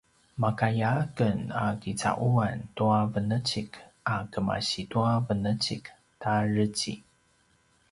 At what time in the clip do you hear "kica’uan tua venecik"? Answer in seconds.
1.81-3.69